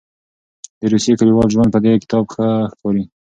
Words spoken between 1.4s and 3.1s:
ژوند په دې کتاب کې ښه ښکاري.